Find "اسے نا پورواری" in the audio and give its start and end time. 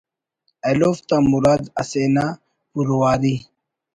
1.81-3.35